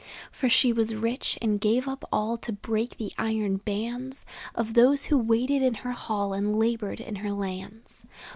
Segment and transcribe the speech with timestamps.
[0.31, 5.05] For she was rich, and gave up all To break the iron bands Of those
[5.05, 8.03] who waited in her hall, And labored in her lands.